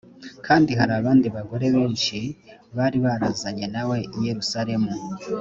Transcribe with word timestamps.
kandi 0.45 0.71
hari 0.79 0.93
abandi 0.99 1.27
bagore 1.35 1.65
benshi 1.75 2.17
bari 2.77 2.97
barazanye 3.05 3.65
na 3.75 3.83
we 3.89 3.97
i 4.17 4.19
yerusalemu 4.27 4.91